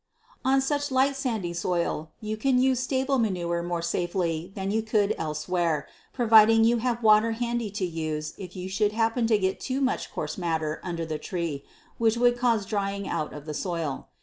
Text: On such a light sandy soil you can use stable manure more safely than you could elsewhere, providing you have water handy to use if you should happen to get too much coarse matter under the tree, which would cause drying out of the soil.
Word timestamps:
On 0.43 0.61
such 0.61 0.89
a 0.89 0.93
light 0.95 1.15
sandy 1.15 1.53
soil 1.53 2.09
you 2.21 2.35
can 2.35 2.57
use 2.57 2.79
stable 2.79 3.19
manure 3.19 3.61
more 3.61 3.83
safely 3.83 4.51
than 4.55 4.71
you 4.71 4.81
could 4.81 5.13
elsewhere, 5.15 5.87
providing 6.11 6.63
you 6.63 6.77
have 6.77 7.03
water 7.03 7.33
handy 7.33 7.69
to 7.69 7.85
use 7.85 8.33
if 8.39 8.55
you 8.55 8.67
should 8.67 8.93
happen 8.93 9.27
to 9.27 9.37
get 9.37 9.59
too 9.59 9.79
much 9.79 10.11
coarse 10.11 10.39
matter 10.39 10.81
under 10.81 11.05
the 11.05 11.19
tree, 11.19 11.63
which 11.99 12.17
would 12.17 12.39
cause 12.39 12.65
drying 12.65 13.07
out 13.07 13.31
of 13.31 13.45
the 13.45 13.53
soil. 13.53 14.07